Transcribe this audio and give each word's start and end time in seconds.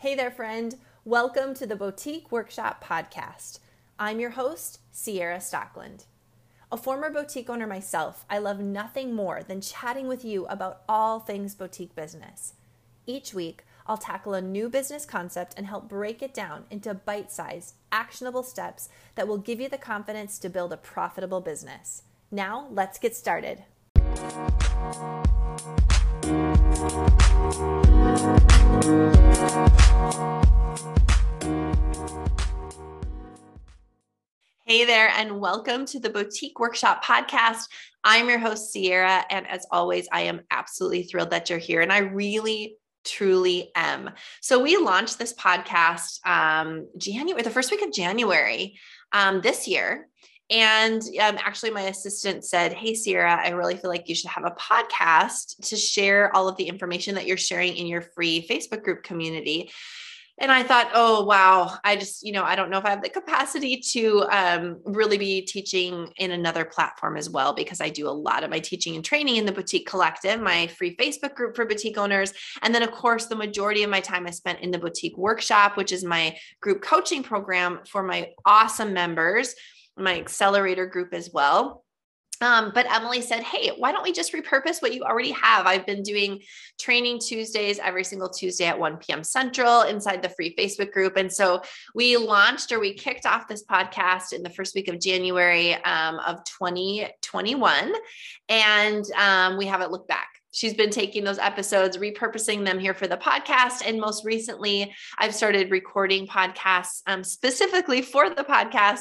Hey 0.00 0.14
there, 0.14 0.30
friend. 0.30 0.76
Welcome 1.04 1.54
to 1.54 1.66
the 1.66 1.74
Boutique 1.74 2.30
Workshop 2.30 2.84
Podcast. 2.84 3.58
I'm 3.98 4.20
your 4.20 4.30
host, 4.30 4.78
Ciara 4.94 5.38
Stockeland. 5.38 6.04
A 6.70 6.76
former 6.76 7.10
boutique 7.10 7.50
owner 7.50 7.66
myself, 7.66 8.24
I 8.30 8.38
love 8.38 8.60
nothing 8.60 9.12
more 9.12 9.42
than 9.42 9.60
chatting 9.60 10.06
with 10.06 10.24
you 10.24 10.46
about 10.46 10.82
all 10.88 11.18
things 11.18 11.56
boutique 11.56 11.96
business. 11.96 12.54
Each 13.06 13.34
week, 13.34 13.64
I'll 13.88 13.96
tackle 13.96 14.34
a 14.34 14.40
new 14.40 14.68
business 14.68 15.04
concept 15.04 15.54
and 15.56 15.66
help 15.66 15.88
break 15.88 16.22
it 16.22 16.32
down 16.32 16.66
into 16.70 16.94
bite 16.94 17.32
sized, 17.32 17.74
actionable 17.90 18.44
steps 18.44 18.88
that 19.16 19.26
will 19.26 19.38
give 19.38 19.60
you 19.60 19.68
the 19.68 19.78
confidence 19.78 20.38
to 20.38 20.48
build 20.48 20.72
a 20.72 20.76
profitable 20.76 21.40
business. 21.40 22.04
Now, 22.30 22.68
let's 22.70 23.00
get 23.00 23.16
started. 23.16 23.64
Hey 26.78 26.84
there, 34.84 35.08
and 35.08 35.40
welcome 35.40 35.86
to 35.86 35.98
the 35.98 36.08
Boutique 36.08 36.60
Workshop 36.60 37.04
Podcast. 37.04 37.64
I'm 38.04 38.28
your 38.28 38.38
host, 38.38 38.72
Ciara, 38.72 39.24
and 39.28 39.48
as 39.48 39.66
always, 39.72 40.06
I 40.12 40.20
am 40.20 40.42
absolutely 40.52 41.02
thrilled 41.02 41.30
that 41.30 41.50
you're 41.50 41.58
here. 41.58 41.80
And 41.80 41.92
I 41.92 41.98
really, 41.98 42.76
truly 43.04 43.72
am. 43.74 44.10
So, 44.40 44.62
we 44.62 44.76
launched 44.76 45.18
this 45.18 45.34
podcast 45.34 46.24
um, 46.24 46.86
January, 46.96 47.42
the 47.42 47.50
first 47.50 47.72
week 47.72 47.82
of 47.82 47.92
January 47.92 48.78
um, 49.10 49.40
this 49.40 49.66
year. 49.66 50.06
And 50.50 51.02
um, 51.02 51.36
actually, 51.38 51.70
my 51.70 51.82
assistant 51.82 52.44
said, 52.44 52.72
Hey, 52.72 52.94
Ciara, 52.94 53.40
I 53.44 53.50
really 53.50 53.76
feel 53.76 53.90
like 53.90 54.08
you 54.08 54.14
should 54.14 54.30
have 54.30 54.44
a 54.44 54.52
podcast 54.52 55.68
to 55.68 55.76
share 55.76 56.34
all 56.34 56.48
of 56.48 56.56
the 56.56 56.68
information 56.68 57.14
that 57.16 57.26
you're 57.26 57.36
sharing 57.36 57.76
in 57.76 57.86
your 57.86 58.00
free 58.00 58.46
Facebook 58.48 58.82
group 58.82 59.02
community. 59.02 59.70
And 60.40 60.52
I 60.52 60.62
thought, 60.62 60.90
oh 60.94 61.24
wow, 61.24 61.76
I 61.82 61.96
just 61.96 62.24
you 62.24 62.32
know 62.32 62.44
I 62.44 62.54
don't 62.54 62.70
know 62.70 62.78
if 62.78 62.84
I 62.84 62.90
have 62.90 63.02
the 63.02 63.08
capacity 63.08 63.78
to 63.90 64.24
um, 64.30 64.80
really 64.84 65.18
be 65.18 65.42
teaching 65.42 66.12
in 66.16 66.30
another 66.30 66.64
platform 66.64 67.16
as 67.16 67.28
well 67.28 67.52
because 67.52 67.80
I 67.80 67.88
do 67.88 68.08
a 68.08 68.10
lot 68.10 68.44
of 68.44 68.50
my 68.50 68.60
teaching 68.60 68.94
and 68.94 69.04
training 69.04 69.36
in 69.36 69.46
the 69.46 69.52
Boutique 69.52 69.88
Collective, 69.88 70.40
my 70.40 70.68
free 70.68 70.96
Facebook 70.96 71.34
group 71.34 71.56
for 71.56 71.66
boutique 71.66 71.98
owners, 71.98 72.32
and 72.62 72.72
then 72.72 72.84
of 72.84 72.92
course 72.92 73.26
the 73.26 73.34
majority 73.34 73.82
of 73.82 73.90
my 73.90 74.00
time 74.00 74.26
I 74.28 74.30
spent 74.30 74.60
in 74.60 74.70
the 74.70 74.78
Boutique 74.78 75.18
Workshop, 75.18 75.76
which 75.76 75.90
is 75.90 76.04
my 76.04 76.36
group 76.60 76.82
coaching 76.82 77.24
program 77.24 77.80
for 77.84 78.04
my 78.04 78.30
awesome 78.44 78.92
members, 78.92 79.56
my 79.98 80.18
accelerator 80.18 80.86
group 80.86 81.14
as 81.14 81.30
well. 81.32 81.84
Um, 82.40 82.70
but 82.72 82.86
Emily 82.90 83.20
said, 83.20 83.42
Hey, 83.42 83.72
why 83.76 83.90
don't 83.90 84.04
we 84.04 84.12
just 84.12 84.32
repurpose 84.32 84.80
what 84.80 84.94
you 84.94 85.02
already 85.02 85.32
have? 85.32 85.66
I've 85.66 85.86
been 85.86 86.02
doing 86.02 86.40
training 86.78 87.18
Tuesdays 87.18 87.78
every 87.80 88.04
single 88.04 88.28
Tuesday 88.28 88.66
at 88.66 88.78
1 88.78 88.98
p.m. 88.98 89.24
Central 89.24 89.82
inside 89.82 90.22
the 90.22 90.28
free 90.28 90.54
Facebook 90.56 90.92
group. 90.92 91.16
And 91.16 91.32
so 91.32 91.62
we 91.94 92.16
launched 92.16 92.70
or 92.70 92.78
we 92.78 92.94
kicked 92.94 93.26
off 93.26 93.48
this 93.48 93.64
podcast 93.64 94.32
in 94.32 94.42
the 94.42 94.50
first 94.50 94.74
week 94.74 94.88
of 94.88 95.00
January 95.00 95.74
um, 95.84 96.20
of 96.20 96.44
2021. 96.44 97.92
And 98.48 99.04
um, 99.16 99.58
we 99.58 99.66
haven't 99.66 99.90
looked 99.90 100.08
back 100.08 100.28
she's 100.52 100.74
been 100.74 100.90
taking 100.90 101.24
those 101.24 101.38
episodes, 101.38 101.96
repurposing 101.96 102.64
them 102.64 102.78
here 102.78 102.94
for 102.94 103.06
the 103.06 103.16
podcast. 103.16 103.82
And 103.86 104.00
most 104.00 104.24
recently, 104.24 104.94
I've 105.18 105.34
started 105.34 105.70
recording 105.70 106.26
podcasts 106.26 107.02
um, 107.06 107.22
specifically 107.22 108.02
for 108.02 108.30
the 108.30 108.44
podcast 108.44 109.00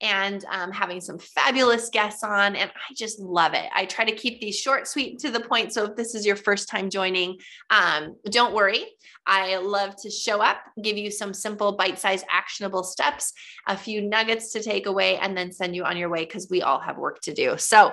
and 0.00 0.44
um, 0.50 0.70
having 0.70 1.00
some 1.00 1.18
fabulous 1.18 1.88
guests 1.90 2.22
on. 2.22 2.54
And 2.54 2.70
I 2.70 2.94
just 2.94 3.18
love 3.18 3.54
it. 3.54 3.66
I 3.74 3.84
try 3.84 4.04
to 4.04 4.14
keep 4.14 4.40
these 4.40 4.58
short, 4.58 4.86
sweet, 4.86 5.18
to 5.20 5.30
the 5.30 5.40
point. 5.40 5.72
So 5.72 5.84
if 5.84 5.96
this 5.96 6.14
is 6.14 6.24
your 6.24 6.36
first 6.36 6.68
time 6.68 6.88
joining, 6.88 7.38
um, 7.70 8.14
don't 8.30 8.54
worry. 8.54 8.84
I 9.26 9.56
love 9.56 9.94
to 10.02 10.10
show 10.10 10.40
up, 10.40 10.58
give 10.82 10.96
you 10.96 11.10
some 11.10 11.34
simple, 11.34 11.72
bite 11.72 11.98
sized, 11.98 12.24
actionable 12.30 12.82
steps, 12.82 13.32
a 13.66 13.76
few 13.76 14.00
nuggets 14.00 14.52
to 14.52 14.62
take 14.62 14.86
away, 14.86 15.18
and 15.18 15.36
then 15.36 15.52
send 15.52 15.76
you 15.76 15.84
on 15.84 15.96
your 15.96 16.08
way 16.08 16.24
because 16.24 16.48
we 16.48 16.62
all 16.62 16.80
have 16.80 16.96
work 16.96 17.20
to 17.22 17.34
do. 17.34 17.58
So, 17.58 17.92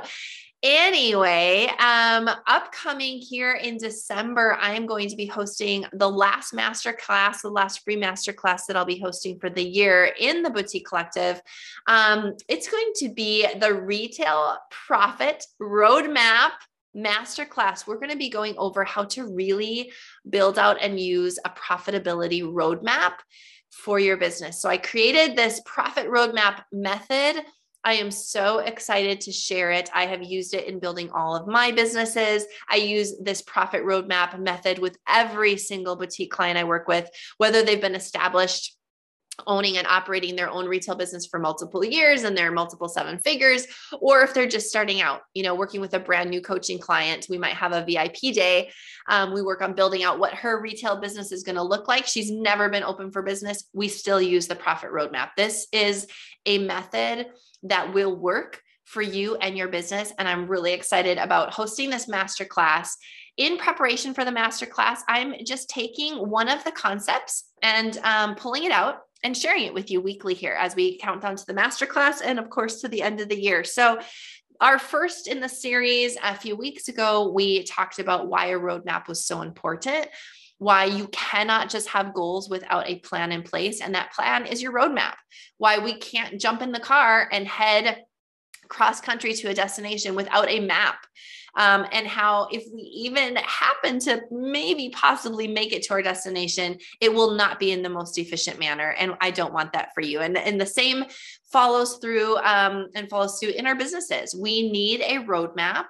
Anyway, 0.67 1.67
um, 1.77 2.27
upcoming 2.47 3.19
here 3.19 3.53
in 3.53 3.77
December, 3.77 4.57
I 4.59 4.73
am 4.73 4.87
going 4.87 5.07
to 5.09 5.15
be 5.15 5.27
hosting 5.27 5.85
the 5.93 6.09
last 6.09 6.55
master 6.55 6.91
class, 6.91 7.43
the 7.43 7.51
last 7.51 7.83
free 7.83 7.95
master 7.95 8.33
class 8.33 8.65
that 8.65 8.75
I'll 8.75 8.83
be 8.83 8.99
hosting 8.99 9.37
for 9.37 9.47
the 9.47 9.63
year 9.63 10.11
in 10.19 10.41
the 10.41 10.49
Boutique 10.49 10.87
Collective. 10.87 11.39
Um, 11.85 12.33
it's 12.49 12.67
going 12.67 12.93
to 12.95 13.09
be 13.09 13.45
the 13.59 13.75
Retail 13.75 14.57
Profit 14.71 15.45
Roadmap 15.61 16.53
masterclass, 16.97 17.85
we're 17.85 17.99
going 17.99 18.09
to 18.09 18.17
be 18.17 18.29
going 18.29 18.55
over 18.57 18.83
how 18.83 19.03
to 19.03 19.27
really 19.27 19.91
build 20.29 20.57
out 20.57 20.77
and 20.81 20.99
use 20.99 21.37
a 21.45 21.49
profitability 21.49 22.41
roadmap 22.41 23.15
for 23.69 23.99
your 23.99 24.17
business. 24.17 24.61
So 24.61 24.69
I 24.69 24.77
created 24.77 25.35
this 25.35 25.61
profit 25.65 26.07
roadmap 26.07 26.63
method 26.71 27.43
I 27.85 27.93
am 27.93 28.09
so 28.09 28.59
excited 28.59 29.21
to 29.21 29.31
share 29.31 29.71
it. 29.71 29.91
I 29.93 30.07
have 30.07 30.23
used 30.23 30.55
it 30.55 30.67
in 30.67 30.79
building 30.79 31.11
all 31.11 31.35
of 31.35 31.47
my 31.47 31.71
businesses. 31.71 32.45
I 32.67 32.77
use 32.77 33.13
this 33.21 33.43
profit 33.43 33.85
roadmap 33.85 34.37
method 34.39 34.79
with 34.79 34.97
every 35.07 35.55
single 35.55 35.95
boutique 35.95 36.31
client 36.31 36.57
I 36.57 36.63
work 36.63 36.87
with, 36.87 37.07
whether 37.37 37.61
they've 37.61 37.79
been 37.79 37.93
established 37.93 38.75
owning 39.47 39.77
and 39.77 39.87
operating 39.87 40.35
their 40.35 40.49
own 40.49 40.65
retail 40.65 40.95
business 40.95 41.25
for 41.25 41.39
multiple 41.39 41.83
years 41.83 42.23
and 42.23 42.37
they're 42.37 42.51
multiple 42.51 42.87
seven 42.87 43.19
figures 43.19 43.67
or 43.99 44.21
if 44.21 44.33
they're 44.33 44.47
just 44.47 44.69
starting 44.69 45.01
out 45.01 45.21
you 45.33 45.43
know 45.43 45.55
working 45.55 45.81
with 45.81 45.93
a 45.93 45.99
brand 45.99 46.29
new 46.29 46.41
coaching 46.41 46.79
client 46.79 47.27
we 47.29 47.37
might 47.37 47.53
have 47.53 47.73
a 47.73 47.83
vip 47.83 48.15
day 48.33 48.69
um, 49.09 49.33
we 49.33 49.41
work 49.41 49.61
on 49.61 49.73
building 49.73 50.03
out 50.03 50.19
what 50.19 50.33
her 50.33 50.61
retail 50.61 50.99
business 51.01 51.31
is 51.31 51.43
going 51.43 51.55
to 51.55 51.61
look 51.61 51.87
like 51.87 52.07
she's 52.07 52.31
never 52.31 52.69
been 52.69 52.83
open 52.83 53.11
for 53.11 53.21
business 53.21 53.65
we 53.73 53.87
still 53.87 54.21
use 54.21 54.47
the 54.47 54.55
profit 54.55 54.89
roadmap 54.91 55.31
this 55.35 55.67
is 55.73 56.07
a 56.45 56.57
method 56.59 57.27
that 57.63 57.93
will 57.93 58.15
work 58.15 58.61
for 58.83 59.01
you 59.01 59.35
and 59.37 59.57
your 59.57 59.67
business. 59.67 60.13
And 60.17 60.27
i'm 60.27 60.47
really 60.47 60.73
excited 60.73 61.17
about 61.17 61.53
hosting 61.53 61.89
this 61.89 62.07
masterclass. 62.07 62.89
In 63.37 63.57
preparation 63.57 64.13
for 64.13 64.23
the 64.23 64.31
masterclass 64.31 64.99
i'm 65.07 65.33
just 65.45 65.69
taking 65.69 66.29
one 66.29 66.47
of 66.49 66.63
the 66.63 66.71
concepts 66.71 67.45
and 67.61 67.97
um, 67.99 68.35
pulling 68.35 68.63
it 68.63 68.71
out 68.71 68.99
and 69.25 69.35
sharing 69.35 69.63
it 69.63 69.73
with 69.73 69.89
you 69.89 69.99
weekly 70.01 70.35
here 70.35 70.53
as 70.53 70.75
we 70.75 70.99
count 70.99 71.21
down 71.21 71.35
to 71.35 71.45
the 71.47 71.53
masterclass 71.53 72.21
and, 72.23 72.37
of 72.37 72.51
course, 72.51 72.81
to 72.81 72.87
the 72.87 73.01
end 73.01 73.19
of 73.19 73.27
the 73.27 73.39
year. 73.39 73.63
So, 73.63 73.99
our 74.61 74.79
first 74.79 75.27
in 75.27 75.41
the 75.41 75.49
series 75.49 76.15
a 76.23 76.33
few 76.33 76.55
weeks 76.55 76.87
ago, 76.87 77.29
we 77.29 77.63
talked 77.63 77.99
about 77.99 78.27
why 78.27 78.47
a 78.47 78.59
roadmap 78.59 79.07
was 79.09 79.25
so 79.25 79.41
important 79.41 80.07
why 80.57 80.85
you 80.85 81.07
cannot 81.09 81.69
just 81.69 81.89
have 81.89 82.13
goals 82.13 82.49
without 82.49 82.87
a 82.87 82.99
plan 82.99 83.31
in 83.31 83.43
place. 83.43 83.81
And 83.81 83.93
that 83.95 84.13
plan 84.13 84.45
is 84.45 84.61
your 84.61 84.71
roadmap. 84.71 85.15
Why 85.57 85.79
we 85.79 85.95
can't 85.95 86.39
jump 86.39 86.61
in 86.61 86.71
the 86.71 86.79
car 86.79 87.27
and 87.31 87.47
head 87.47 88.03
cross 88.67 88.99
country 89.01 89.33
to 89.33 89.49
a 89.49 89.53
destination 89.53 90.15
without 90.15 90.49
a 90.49 90.59
map 90.59 91.05
um, 91.57 91.85
and 91.91 92.05
how 92.05 92.47
if 92.51 92.63
we 92.73 92.81
even 92.81 93.35
happen 93.37 93.99
to 93.99 94.21
maybe 94.29 94.89
possibly 94.89 95.47
make 95.47 95.71
it 95.71 95.83
to 95.83 95.93
our 95.93 96.01
destination, 96.01 96.77
it 96.99 97.13
will 97.13 97.31
not 97.31 97.59
be 97.59 97.71
in 97.71 97.81
the 97.81 97.89
most 97.89 98.17
efficient 98.17 98.59
manner. 98.59 98.89
And 98.97 99.13
I 99.21 99.31
don't 99.31 99.53
want 99.53 99.73
that 99.73 99.93
for 99.93 100.01
you. 100.01 100.19
And, 100.19 100.37
and 100.37 100.59
the 100.59 100.65
same 100.65 101.05
follows 101.51 101.97
through 101.97 102.37
um, 102.37 102.89
and 102.93 103.09
follows 103.09 103.39
suit 103.39 103.55
in 103.55 103.67
our 103.67 103.75
businesses. 103.75 104.35
We 104.35 104.69
need 104.69 105.01
a 105.01 105.23
roadmap 105.23 105.85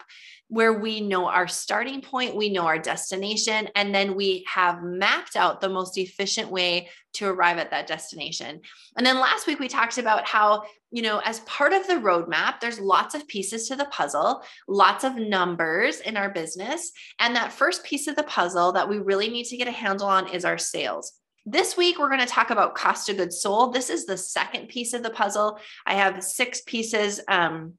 where 0.47 0.73
we 0.73 1.01
know 1.01 1.27
our 1.27 1.47
starting 1.47 2.01
point, 2.01 2.35
we 2.35 2.49
know 2.49 2.65
our 2.65 2.77
destination, 2.77 3.67
and 3.75 3.93
then 3.93 4.15
we 4.15 4.45
have 4.47 4.83
mapped 4.83 5.35
out 5.35 5.59
the 5.59 5.69
most 5.69 5.97
efficient 5.97 6.51
way 6.51 6.87
to 7.13 7.27
arrive 7.27 7.57
at 7.57 7.71
that 7.71 7.87
destination. 7.87 8.61
And 8.97 9.05
then 9.05 9.19
last 9.19 9.47
week 9.47 9.59
we 9.59 9.67
talked 9.67 9.97
about 9.97 10.27
how, 10.27 10.63
you 10.91 11.01
know, 11.01 11.19
as 11.23 11.39
part 11.41 11.73
of 11.73 11.87
the 11.87 11.95
roadmap, 11.95 12.59
there's 12.59 12.79
lots 12.79 13.15
of 13.15 13.27
pieces 13.27 13.67
to 13.67 13.75
the 13.75 13.85
puzzle, 13.85 14.43
lots 14.67 15.03
of 15.03 15.15
numbers 15.15 15.99
in 16.01 16.15
our 16.15 16.29
business. 16.29 16.91
And 17.19 17.35
that 17.35 17.51
first 17.51 17.83
piece 17.83 18.07
of 18.07 18.15
the 18.15 18.23
puzzle 18.23 18.73
that 18.73 18.87
we 18.87 18.99
really 18.99 19.29
need 19.29 19.45
to 19.45 19.57
get 19.57 19.67
a 19.67 19.71
handle 19.71 20.07
on 20.07 20.27
is 20.27 20.45
our 20.45 20.57
sales. 20.57 21.13
This 21.47 21.77
week, 21.77 21.99
we're 21.99 22.09
going 22.09 22.21
to 22.21 22.25
talk 22.25 22.49
about 22.49 22.73
cost 22.75 23.07
of 23.09 23.17
goods 23.17 23.39
sold. 23.39 23.73
This 23.73 23.91
is 23.91 24.05
the 24.05 24.17
second 24.17 24.67
piece 24.67 24.93
of 24.93 25.03
the 25.03 25.11
puzzle. 25.11 25.59
I 25.85 25.93
have 25.93 26.23
six 26.23 26.61
pieces 26.61 27.21
um, 27.27 27.75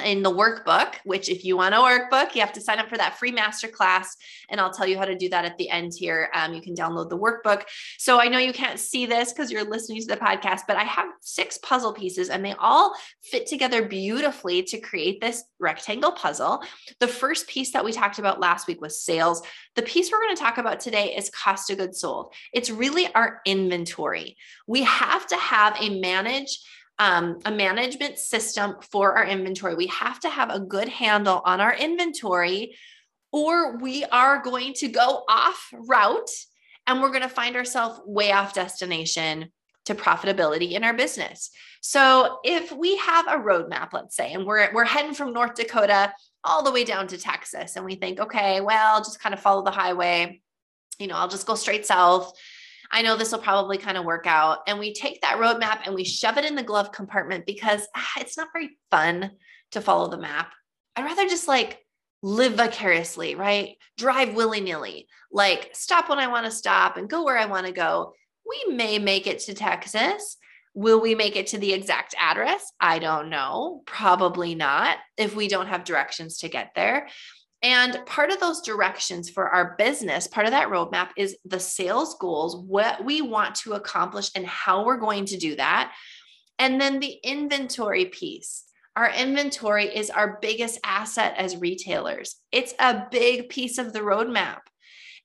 in 0.00 0.22
the 0.22 0.30
workbook, 0.30 0.94
which 1.04 1.28
if 1.28 1.44
you 1.44 1.56
want 1.56 1.74
a 1.74 1.78
workbook, 1.78 2.34
you 2.34 2.40
have 2.40 2.52
to 2.54 2.60
sign 2.60 2.78
up 2.78 2.88
for 2.88 2.96
that 2.96 3.18
free 3.18 3.32
masterclass. 3.32 4.06
And 4.48 4.60
I'll 4.60 4.72
tell 4.72 4.86
you 4.86 4.98
how 4.98 5.04
to 5.04 5.16
do 5.16 5.28
that 5.28 5.44
at 5.44 5.56
the 5.58 5.70
end 5.70 5.92
here. 5.96 6.30
Um, 6.34 6.54
you 6.54 6.60
can 6.60 6.74
download 6.74 7.08
the 7.08 7.18
workbook. 7.18 7.64
So 7.98 8.20
I 8.20 8.28
know 8.28 8.38
you 8.38 8.52
can't 8.52 8.78
see 8.78 9.06
this 9.06 9.32
because 9.32 9.50
you're 9.50 9.68
listening 9.68 10.00
to 10.00 10.06
the 10.06 10.16
podcast, 10.16 10.62
but 10.66 10.76
I 10.76 10.84
have 10.84 11.08
six 11.20 11.58
puzzle 11.58 11.92
pieces 11.92 12.28
and 12.28 12.44
they 12.44 12.54
all 12.58 12.94
fit 13.22 13.46
together 13.46 13.86
beautifully 13.86 14.62
to 14.64 14.80
create 14.80 15.20
this 15.20 15.44
rectangle 15.58 16.12
puzzle. 16.12 16.62
The 16.98 17.08
first 17.08 17.48
piece 17.48 17.72
that 17.72 17.84
we 17.84 17.92
talked 17.92 18.18
about 18.18 18.40
last 18.40 18.66
week 18.66 18.80
was 18.80 19.02
sales. 19.02 19.42
The 19.76 19.82
piece 19.82 20.10
we're 20.10 20.20
going 20.20 20.36
to 20.36 20.42
talk 20.42 20.58
about 20.58 20.80
today 20.80 21.14
is 21.16 21.30
cost 21.30 21.70
of 21.70 21.78
goods 21.78 22.00
sold. 22.00 22.34
It's 22.52 22.70
really 22.70 23.12
our 23.14 23.40
inventory. 23.44 24.36
We 24.66 24.82
have 24.82 25.26
to 25.28 25.36
have 25.36 25.76
a 25.80 26.00
manage 26.00 26.58
um, 27.00 27.38
a 27.46 27.50
management 27.50 28.18
system 28.18 28.76
for 28.92 29.16
our 29.16 29.24
inventory. 29.24 29.74
We 29.74 29.86
have 29.86 30.20
to 30.20 30.28
have 30.28 30.50
a 30.50 30.60
good 30.60 30.88
handle 30.88 31.40
on 31.44 31.60
our 31.60 31.74
inventory, 31.74 32.76
or 33.32 33.78
we 33.78 34.04
are 34.04 34.42
going 34.42 34.74
to 34.74 34.88
go 34.88 35.24
off 35.26 35.72
route 35.72 36.30
and 36.86 37.00
we're 37.00 37.08
going 37.08 37.22
to 37.22 37.28
find 37.28 37.56
ourselves 37.56 38.00
way 38.04 38.32
off 38.32 38.52
destination 38.52 39.50
to 39.86 39.94
profitability 39.94 40.72
in 40.72 40.84
our 40.84 40.92
business. 40.92 41.50
So 41.80 42.38
if 42.44 42.70
we 42.70 42.98
have 42.98 43.26
a 43.28 43.38
roadmap, 43.38 43.94
let's 43.94 44.14
say, 44.14 44.34
and 44.34 44.44
we're 44.44 44.70
we're 44.74 44.84
heading 44.84 45.14
from 45.14 45.32
North 45.32 45.54
Dakota 45.54 46.12
all 46.44 46.62
the 46.62 46.72
way 46.72 46.84
down 46.84 47.06
to 47.08 47.18
Texas, 47.18 47.76
and 47.76 47.84
we 47.84 47.94
think, 47.94 48.20
okay, 48.20 48.60
well, 48.60 48.98
just 48.98 49.22
kind 49.22 49.32
of 49.32 49.40
follow 49.40 49.64
the 49.64 49.70
highway. 49.70 50.42
You 50.98 51.06
know, 51.06 51.16
I'll 51.16 51.28
just 51.28 51.46
go 51.46 51.54
straight 51.54 51.86
south. 51.86 52.38
I 52.90 53.02
know 53.02 53.16
this 53.16 53.32
will 53.32 53.38
probably 53.38 53.78
kind 53.78 53.96
of 53.96 54.04
work 54.04 54.26
out. 54.26 54.60
And 54.66 54.78
we 54.78 54.92
take 54.92 55.20
that 55.20 55.36
roadmap 55.38 55.80
and 55.86 55.94
we 55.94 56.04
shove 56.04 56.38
it 56.38 56.44
in 56.44 56.56
the 56.56 56.62
glove 56.62 56.92
compartment 56.92 57.46
because 57.46 57.86
ah, 57.96 58.12
it's 58.18 58.36
not 58.36 58.48
very 58.52 58.78
fun 58.90 59.32
to 59.72 59.80
follow 59.80 60.08
the 60.08 60.18
map. 60.18 60.52
I'd 60.96 61.04
rather 61.04 61.28
just 61.28 61.48
like 61.48 61.78
live 62.22 62.54
vicariously, 62.54 63.34
right? 63.34 63.76
Drive 63.96 64.34
willy 64.34 64.60
nilly, 64.60 65.06
like 65.30 65.70
stop 65.72 66.08
when 66.08 66.18
I 66.18 66.26
want 66.26 66.46
to 66.46 66.52
stop 66.52 66.96
and 66.96 67.08
go 67.08 67.24
where 67.24 67.38
I 67.38 67.46
want 67.46 67.66
to 67.66 67.72
go. 67.72 68.12
We 68.46 68.74
may 68.74 68.98
make 68.98 69.26
it 69.26 69.38
to 69.40 69.54
Texas. 69.54 70.36
Will 70.74 71.00
we 71.00 71.14
make 71.14 71.36
it 71.36 71.48
to 71.48 71.58
the 71.58 71.72
exact 71.72 72.14
address? 72.18 72.72
I 72.80 72.98
don't 72.98 73.28
know. 73.28 73.82
Probably 73.86 74.54
not 74.54 74.98
if 75.16 75.34
we 75.34 75.48
don't 75.48 75.66
have 75.66 75.84
directions 75.84 76.38
to 76.38 76.48
get 76.48 76.72
there. 76.74 77.08
And 77.62 77.98
part 78.06 78.30
of 78.30 78.40
those 78.40 78.62
directions 78.62 79.28
for 79.28 79.48
our 79.48 79.74
business, 79.76 80.26
part 80.26 80.46
of 80.46 80.52
that 80.52 80.68
roadmap 80.68 81.10
is 81.16 81.36
the 81.44 81.60
sales 81.60 82.16
goals, 82.18 82.56
what 82.56 83.04
we 83.04 83.20
want 83.20 83.54
to 83.56 83.74
accomplish 83.74 84.30
and 84.34 84.46
how 84.46 84.84
we're 84.84 84.96
going 84.96 85.26
to 85.26 85.36
do 85.36 85.56
that. 85.56 85.92
And 86.58 86.80
then 86.80 87.00
the 87.00 87.18
inventory 87.22 88.06
piece. 88.06 88.64
Our 88.96 89.10
inventory 89.10 89.86
is 89.86 90.10
our 90.10 90.38
biggest 90.40 90.80
asset 90.84 91.34
as 91.36 91.56
retailers. 91.56 92.36
It's 92.50 92.74
a 92.78 93.06
big 93.10 93.48
piece 93.48 93.78
of 93.78 93.92
the 93.92 94.00
roadmap. 94.00 94.60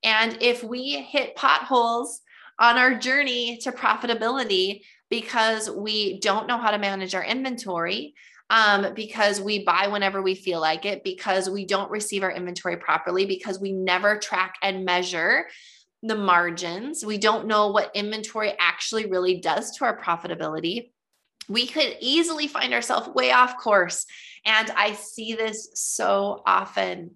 And 0.04 0.38
if 0.42 0.64
we 0.64 1.02
hit 1.02 1.36
potholes 1.36 2.22
on 2.60 2.78
our 2.78 2.94
journey 2.96 3.58
to 3.64 3.72
profitability 3.72 4.82
because 5.10 5.70
we 5.70 6.20
don't 6.20 6.48
know 6.48 6.58
how 6.58 6.72
to 6.72 6.78
manage 6.78 7.16
our 7.16 7.24
inventory, 7.24 8.14
um, 8.50 8.94
because 8.94 9.42
we 9.42 9.64
buy 9.64 9.88
whenever 9.88 10.22
we 10.22 10.36
feel 10.36 10.62
like 10.62 10.86
it, 10.86 11.04
because 11.04 11.50
we 11.50 11.66
don't 11.66 11.92
receive 11.92 12.24
our 12.24 12.32
inventory 12.32 12.78
properly, 12.78 13.26
because 13.26 13.60
we 13.60 13.72
never 13.72 14.18
track 14.18 14.56
and 14.62 14.86
measure 14.86 15.48
the 16.04 16.16
margins. 16.16 17.04
We 17.04 17.18
don't 17.18 17.48
know 17.48 17.72
what 17.72 17.96
inventory 17.96 18.54
actually 18.60 19.08
really 19.08 19.40
does 19.40 19.76
to 19.78 19.86
our 19.86 20.00
profitability. 20.00 20.92
We 21.50 21.66
could 21.66 21.98
easily 22.00 22.48
find 22.48 22.74
ourselves 22.74 23.10
way 23.10 23.32
off 23.32 23.58
course. 23.58 24.06
And 24.46 24.70
I 24.72 24.94
see 24.94 25.34
this 25.34 25.70
so 25.74 26.44
often. 26.46 27.12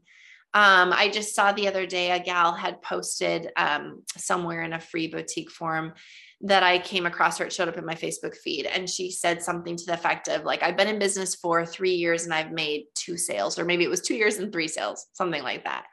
Um, 0.54 0.92
I 0.94 1.10
just 1.10 1.36
saw 1.36 1.52
the 1.52 1.68
other 1.68 1.86
day 1.86 2.12
a 2.12 2.20
gal 2.20 2.54
had 2.54 2.82
posted 2.82 3.52
um, 3.56 4.02
somewhere 4.18 4.64
in 4.64 4.74
a 4.74 4.80
free 4.80 5.08
boutique 5.08 5.52
forum 5.52 5.94
that 6.42 6.64
I 6.64 6.80
came 6.80 7.06
across 7.06 7.38
her. 7.38 7.46
It 7.46 7.54
showed 7.54 7.68
up 7.68 7.78
in 7.78 7.86
my 7.86 7.96
Facebook 7.96 8.36
feed. 8.36 8.66
And 8.66 8.90
she 8.90 9.12
said 9.12 9.44
something 9.44 9.76
to 9.76 9.86
the 9.86 9.94
effect 9.94 10.28
of, 10.28 10.46
like, 10.46 10.64
I've 10.64 10.78
been 10.78 10.88
in 10.88 10.98
business 10.98 11.36
for 11.36 11.66
three 11.66 11.94
years 11.94 12.24
and 12.24 12.34
I've 12.34 12.52
made 12.52 12.86
two 12.96 13.18
sales, 13.18 13.60
or 13.60 13.66
maybe 13.66 13.84
it 13.84 13.90
was 13.90 14.02
two 14.02 14.16
years 14.16 14.38
and 14.38 14.52
three 14.52 14.68
sales, 14.68 15.06
something 15.14 15.44
like 15.44 15.66
that. 15.66 15.86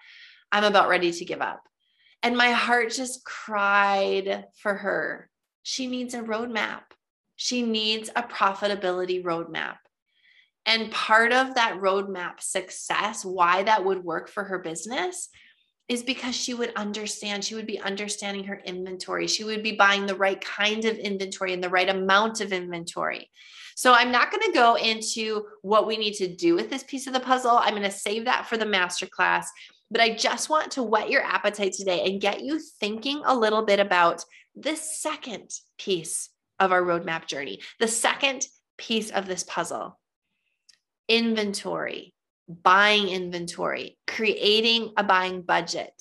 I'm 0.53 0.65
about 0.65 0.89
ready 0.89 1.13
to 1.13 1.25
give 1.25 1.43
up. 1.43 1.63
And 2.23 2.37
my 2.37 2.53
heart 2.53 2.93
just 2.93 3.25
cried 3.25 4.47
for 4.63 4.75
her. 4.75 5.29
She 5.65 5.87
needs 5.87 6.15
a 6.15 6.23
roadmap, 6.23 6.83
she 7.35 7.63
needs 7.63 8.09
a 8.17 8.23
profitability 8.23 9.23
roadmap. 9.23 9.77
And 10.67 10.91
part 10.91 11.33
of 11.33 11.55
that 11.55 11.79
roadmap 11.81 12.41
success, 12.41 13.25
why 13.25 13.63
that 13.63 13.85
would 13.85 14.03
work 14.03 14.29
for 14.29 14.43
her 14.45 14.59
business, 14.59 15.29
is 15.89 16.03
because 16.03 16.35
she 16.35 16.53
would 16.53 16.73
understand, 16.75 17.45
she 17.45 17.55
would 17.55 17.67
be 17.67 17.81
understanding 17.81 18.45
her 18.45 18.61
inventory. 18.65 19.29
She 19.29 19.45
would 19.45 19.63
be 19.63 19.77
buying 19.77 20.05
the 20.05 20.17
right 20.17 20.41
kind 20.41 20.85
of 20.85 20.97
inventory 20.97 21.53
and 21.53 21.63
the 21.63 21.71
right 21.71 21.89
amount 21.89 22.41
of 22.41 22.53
inventory. 22.53 23.31
So 23.77 23.93
I'm 23.93 24.11
not 24.11 24.33
going 24.33 24.43
to 24.43 24.59
go 24.59 24.75
into 24.75 25.45
what 25.63 25.87
we 25.87 25.97
need 25.97 26.15
to 26.15 26.27
do 26.27 26.57
with 26.57 26.71
this 26.71 26.83
piece 26.83 27.07
of 27.07 27.13
the 27.13 27.21
puzzle. 27.21 27.53
I'm 27.53 27.75
going 27.75 27.83
to 27.83 27.91
save 27.91 28.25
that 28.25 28.47
for 28.47 28.57
the 28.57 28.65
masterclass. 28.65 29.45
But 29.89 30.01
I 30.01 30.17
just 30.17 30.51
want 30.51 30.73
to 30.73 30.83
whet 30.83 31.11
your 31.11 31.23
appetite 31.23 31.75
today 31.75 32.05
and 32.07 32.21
get 32.21 32.43
you 32.43 32.59
thinking 32.81 33.23
a 33.25 33.37
little 33.37 33.65
bit 33.65 33.79
about 33.79 34.25
this 34.57 35.01
second 35.01 35.51
piece 35.79 36.31
of 36.59 36.73
our 36.73 36.83
roadmap 36.83 37.27
journey, 37.27 37.61
the 37.79 37.87
second 37.87 38.49
piece 38.79 39.11
of 39.11 39.27
this 39.27 39.45
puzzle 39.45 39.99
inventory 41.09 42.15
buying 42.49 43.09
inventory, 43.09 43.99
creating 44.07 44.93
a 44.97 45.05
buying 45.05 45.43
budget, 45.43 45.93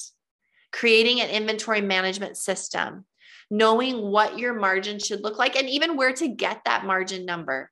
creating 0.71 1.21
an 1.21 1.29
inventory 1.29 1.81
management 1.81 2.37
system, 2.37 3.05
knowing 3.49 4.01
what 4.01 4.37
your 4.37 4.53
margin 4.53 4.99
should 4.99 5.21
look 5.21 5.37
like, 5.37 5.55
and 5.55 5.69
even 5.69 5.95
where 5.95 6.13
to 6.13 6.27
get 6.27 6.61
that 6.65 6.85
margin 6.85 7.25
number. 7.25 7.71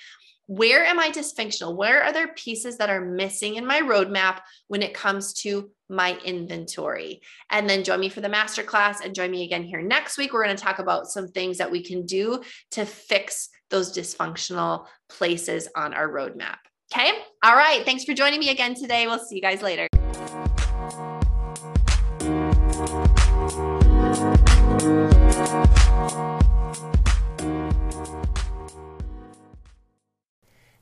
Where 0.48 0.86
am 0.86 0.98
I 0.98 1.10
dysfunctional? 1.10 1.76
Where 1.76 2.02
are 2.02 2.14
there 2.14 2.30
pieces 2.30 2.78
that 2.78 2.90
are 2.90 3.02
missing 3.02 3.56
in 3.56 3.66
my 3.66 3.82
roadmap 3.82 4.40
when 4.70 4.82
it 4.82 4.94
comes 4.94 5.34
to 5.42 5.70
my 5.90 6.18
inventory? 6.24 7.22
And 7.52 7.70
then 7.70 7.84
join 7.84 8.00
me 8.00 8.08
for 8.08 8.22
the 8.22 8.30
masterclass 8.30 9.02
and 9.04 9.14
join 9.14 9.30
me 9.30 9.44
again 9.44 9.64
here 9.64 9.82
next 9.82 10.18
week. 10.18 10.32
We're 10.32 10.46
going 10.46 10.56
to 10.56 10.64
talk 10.64 10.80
about 10.80 11.08
some 11.08 11.28
things 11.28 11.58
that 11.58 11.70
we 11.70 11.84
can 11.84 12.06
do 12.06 12.42
to 12.72 12.86
fix 12.86 13.50
those 13.70 13.96
dysfunctional 13.96 14.86
places 15.10 15.68
on 15.76 15.94
our 15.94 16.08
roadmap. 16.08 16.56
Okay. 16.94 17.12
All 17.44 17.56
right. 17.56 17.84
Thanks 17.84 18.06
for 18.06 18.14
joining 18.14 18.40
me 18.40 18.50
again 18.50 18.74
today. 18.74 19.06
We'll 19.06 19.20
see 19.20 19.36
you 19.36 19.42
guys 19.42 19.62
later. 19.62 19.90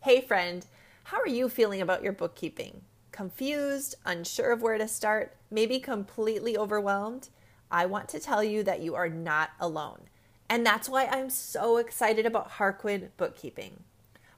Hey, 0.06 0.22
friend, 0.22 0.66
how 1.06 1.20
are 1.20 1.28
you 1.28 1.50
feeling 1.50 1.82
about 1.82 2.04
your 2.04 2.14
bookkeeping? 2.14 2.82
confused, 3.12 3.96
unsure 4.06 4.52
of 4.52 4.62
where 4.62 4.78
to 4.78 4.88
start, 4.88 5.36
maybe 5.50 5.80
completely 5.80 6.56
overwhelmed, 6.56 7.30
I 7.72 7.88
want 7.88 8.08
to 8.10 8.20
tell 8.20 8.44
you 8.44 8.62
that 8.66 8.82
you 8.82 8.94
are 8.94 9.10
not 9.10 9.50
alone. 9.60 10.02
And 10.48 10.64
that's 10.64 10.88
why 10.88 11.08
I'm 11.08 11.32
so 11.32 11.78
excited 11.78 12.28
about 12.28 12.52
HarQuin 12.52 13.10
Bookkeeping. 13.18 13.80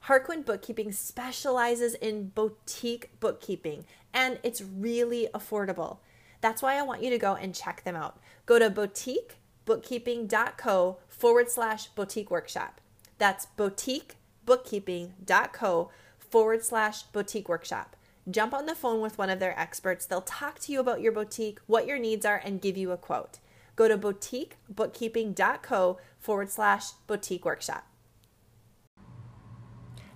HarQuin 0.05 0.45
Bookkeeping 0.45 0.93
specializes 0.93 1.95
in 1.95 2.29
boutique 2.29 3.09
bookkeeping 3.19 3.83
and 4.13 4.39
it's 4.43 4.61
really 4.61 5.27
affordable. 5.33 5.97
That's 6.39 6.61
why 6.61 6.79
I 6.79 6.83
want 6.83 7.03
you 7.03 7.09
to 7.09 7.17
go 7.17 7.35
and 7.35 7.53
check 7.53 7.83
them 7.83 7.97
out. 7.97 8.21
Go 8.45 8.57
to 8.57 8.69
boutiquebookkeeping.co 8.69 10.97
forward 11.09 11.51
slash 11.51 11.87
boutique 11.87 12.31
workshop. 12.31 12.79
That's 13.17 13.47
boutiquebookkeeping.co 14.47 15.91
forward 16.17 16.63
slash 16.63 17.03
boutique 17.03 17.49
workshop. 17.49 17.95
Jump 18.29 18.53
on 18.53 18.65
the 18.65 18.75
phone 18.75 19.01
with 19.01 19.17
one 19.17 19.29
of 19.29 19.39
their 19.39 19.57
experts. 19.57 20.05
They'll 20.05 20.21
talk 20.21 20.59
to 20.59 20.71
you 20.71 20.79
about 20.79 21.01
your 21.01 21.11
boutique, 21.11 21.59
what 21.67 21.87
your 21.87 21.99
needs 21.99 22.25
are, 22.25 22.41
and 22.43 22.61
give 22.61 22.75
you 22.75 22.91
a 22.91 22.97
quote. 22.97 23.39
Go 23.75 23.87
to 23.87 23.97
boutiquebookkeeping.co 23.97 25.99
forward 26.19 26.49
slash 26.49 26.91
boutique 27.05 27.45
workshop. 27.45 27.85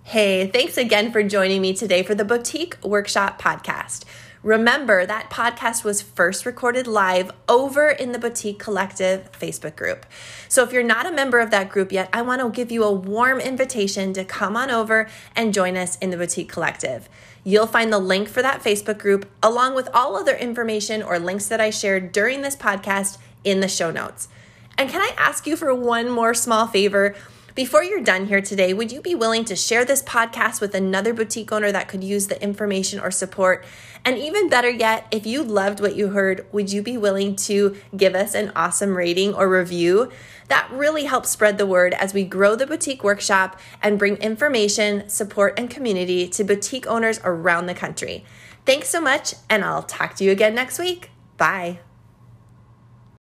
Hey, 0.04 0.48
thanks 0.48 0.78
again 0.78 1.12
for 1.12 1.22
joining 1.22 1.62
me 1.62 1.74
today 1.74 2.02
for 2.02 2.16
the 2.16 2.26
Boutique 2.26 2.76
Workshop 2.84 3.40
Podcast. 3.40 4.04
Remember, 4.44 5.06
that 5.06 5.30
podcast 5.30 5.84
was 5.84 6.02
first 6.02 6.48
recorded 6.48 6.88
live 6.88 7.30
over 7.48 7.90
in 7.90 8.12
the 8.12 8.18
Boutique 8.18 8.58
Collective 8.58 9.32
Facebook 9.34 9.76
group. 9.76 10.04
So 10.48 10.64
if 10.64 10.74
you're 10.74 10.82
not 10.82 11.06
a 11.06 11.12
member 11.12 11.40
of 11.40 11.52
that 11.52 11.70
group 11.70 11.92
yet, 11.92 12.10
I 12.12 12.24
want 12.24 12.42
to 12.42 12.50
give 12.50 12.72
you 12.72 12.84
a 12.84 12.92
warm 12.92 13.40
invitation 13.40 14.14
to 14.14 14.26
come 14.26 14.58
on 14.58 14.72
over 14.72 15.08
and 15.36 15.54
join 15.54 15.78
us 15.78 15.96
in 16.00 16.10
the 16.10 16.18
Boutique 16.18 16.52
Collective. 16.52 17.08
You'll 17.44 17.68
find 17.68 17.94
the 17.94 18.00
link 18.00 18.28
for 18.28 18.42
that 18.42 18.64
Facebook 18.64 18.98
group 18.98 19.30
along 19.44 19.76
with 19.76 19.90
all 19.94 20.16
other 20.16 20.36
information 20.36 21.04
or 21.04 21.20
links 21.20 21.48
that 21.48 21.62
I 21.62 21.70
shared 21.70 22.12
during 22.12 22.42
this 22.42 22.56
podcast 22.56 23.20
in 23.44 23.60
the 23.60 23.68
show 23.68 23.92
notes. 23.92 24.28
And 24.76 24.90
can 24.90 25.02
I 25.02 25.14
ask 25.20 25.46
you 25.46 25.56
for 25.56 25.72
one 25.76 26.10
more 26.10 26.34
small 26.34 26.66
favor? 26.66 27.14
Before 27.54 27.84
you're 27.84 28.02
done 28.02 28.28
here 28.28 28.40
today, 28.40 28.74
would 28.74 28.94
you 28.94 29.02
be 29.02 29.14
willing 29.14 29.44
to 29.46 29.58
share 29.58 29.84
this 29.84 30.02
podcast 30.04 30.62
with 30.62 30.74
another 30.74 31.14
boutique 31.14 31.52
owner 31.52 31.70
that 31.70 31.90
could 31.90 32.02
use 32.02 32.28
the 32.28 32.42
information 32.42 32.98
or 32.98 33.12
support? 33.12 33.66
And 34.06 34.18
even 34.18 34.48
better 34.48 34.70
yet, 34.70 35.06
if 35.12 35.26
you 35.26 35.44
loved 35.44 35.82
what 35.82 35.98
you 35.98 36.10
heard, 36.10 36.46
would 36.54 36.72
you 36.72 36.82
be 36.82 36.98
willing 36.98 37.36
to 37.38 37.76
give 37.96 38.16
us 38.16 38.36
an 38.36 38.54
awesome 38.56 38.96
rating 38.96 39.34
or 39.34 39.50
review? 39.50 40.12
That 40.48 40.70
really 40.72 41.04
helps 41.04 41.30
spread 41.30 41.58
the 41.58 41.66
word 41.66 41.94
as 41.94 42.14
we 42.14 42.24
grow 42.24 42.56
the 42.56 42.66
boutique 42.66 43.04
workshop 43.04 43.60
and 43.82 44.00
bring 44.00 44.16
information, 44.18 45.10
support, 45.10 45.60
and 45.60 45.70
community 45.70 46.30
to 46.30 46.46
boutique 46.46 46.88
owners 46.88 47.20
around 47.24 47.66
the 47.66 47.74
country. 47.74 48.24
Thanks 48.66 48.88
so 48.88 49.02
much, 49.02 49.34
and 49.50 49.66
I'll 49.66 49.84
talk 49.84 50.16
to 50.16 50.24
you 50.24 50.32
again 50.32 50.56
next 50.56 50.80
week. 50.80 51.10
Bye. 51.36 51.80